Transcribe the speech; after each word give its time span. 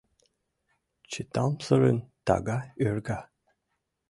Чытамсырын 1.11 1.97
тага 2.25 2.59
ӧрга 2.85 3.19